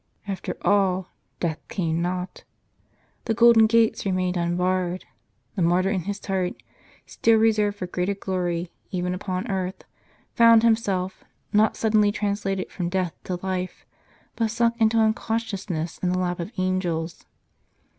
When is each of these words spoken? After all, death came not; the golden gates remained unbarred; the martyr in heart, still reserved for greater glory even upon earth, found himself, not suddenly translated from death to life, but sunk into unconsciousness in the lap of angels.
After 0.27 0.57
all, 0.65 1.09
death 1.39 1.59
came 1.67 2.01
not; 2.01 2.43
the 3.25 3.35
golden 3.35 3.67
gates 3.67 4.03
remained 4.03 4.35
unbarred; 4.35 5.05
the 5.53 5.61
martyr 5.61 5.91
in 5.91 6.05
heart, 6.11 6.63
still 7.05 7.37
reserved 7.37 7.77
for 7.77 7.85
greater 7.85 8.15
glory 8.15 8.71
even 8.89 9.13
upon 9.13 9.47
earth, 9.51 9.83
found 10.33 10.63
himself, 10.63 11.23
not 11.53 11.77
suddenly 11.77 12.11
translated 12.11 12.71
from 12.71 12.89
death 12.89 13.13
to 13.25 13.35
life, 13.45 13.85
but 14.35 14.49
sunk 14.49 14.73
into 14.79 14.97
unconsciousness 14.97 15.99
in 15.99 16.09
the 16.09 16.17
lap 16.17 16.39
of 16.39 16.51
angels. 16.57 17.27